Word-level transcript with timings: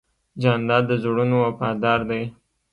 جانداد 0.41 0.83
د 0.89 0.91
زړونو 1.03 1.35
وفادار 1.45 1.99
دی. 2.09 2.21